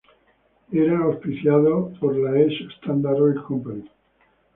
Era 0.71 0.97
auspiciado 1.03 1.93
por 1.99 2.15
la 2.17 2.39
Esso 2.39 2.63
Standard 2.79 3.21
Oil 3.21 3.35
Co. 3.43 3.61